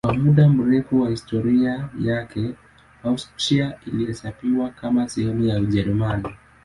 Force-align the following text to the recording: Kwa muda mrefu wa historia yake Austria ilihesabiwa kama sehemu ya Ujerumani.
Kwa 0.05 0.13
muda 0.13 0.49
mrefu 0.49 1.01
wa 1.01 1.09
historia 1.09 1.89
yake 1.99 2.53
Austria 3.03 3.77
ilihesabiwa 3.87 4.69
kama 4.69 5.09
sehemu 5.09 5.45
ya 5.45 5.59
Ujerumani. 5.61 6.27